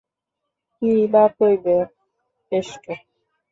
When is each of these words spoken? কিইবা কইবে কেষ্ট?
কিইবা 0.73 1.23
কইবে 1.37 1.77
কেষ্ট? 2.51 2.83